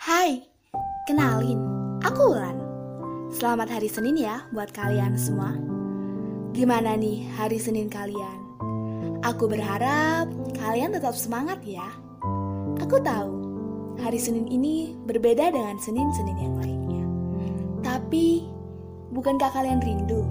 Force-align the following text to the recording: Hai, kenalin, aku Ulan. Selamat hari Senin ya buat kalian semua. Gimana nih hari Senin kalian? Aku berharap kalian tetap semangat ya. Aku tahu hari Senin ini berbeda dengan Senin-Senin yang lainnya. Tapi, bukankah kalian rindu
Hai, 0.00 0.40
kenalin, 1.04 1.60
aku 2.00 2.32
Ulan. 2.32 2.56
Selamat 3.36 3.68
hari 3.68 3.84
Senin 3.84 4.16
ya 4.16 4.48
buat 4.48 4.72
kalian 4.72 5.12
semua. 5.20 5.52
Gimana 6.56 6.96
nih 6.96 7.28
hari 7.36 7.60
Senin 7.60 7.92
kalian? 7.92 8.40
Aku 9.20 9.44
berharap 9.44 10.24
kalian 10.56 10.96
tetap 10.96 11.12
semangat 11.12 11.60
ya. 11.68 11.84
Aku 12.80 12.96
tahu 13.04 13.44
hari 14.00 14.16
Senin 14.16 14.48
ini 14.48 14.96
berbeda 15.04 15.52
dengan 15.52 15.76
Senin-Senin 15.76 16.48
yang 16.48 16.56
lainnya. 16.56 17.04
Tapi, 17.84 18.48
bukankah 19.12 19.52
kalian 19.52 19.84
rindu 19.84 20.24